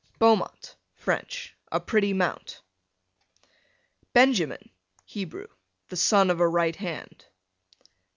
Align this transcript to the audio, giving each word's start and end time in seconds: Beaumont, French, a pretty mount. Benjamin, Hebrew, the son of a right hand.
Beaumont, 0.17 0.77
French, 0.95 1.55
a 1.71 1.79
pretty 1.79 2.11
mount. 2.11 2.63
Benjamin, 4.13 4.71
Hebrew, 5.05 5.45
the 5.89 5.95
son 5.95 6.31
of 6.31 6.39
a 6.39 6.47
right 6.47 6.75
hand. 6.75 7.27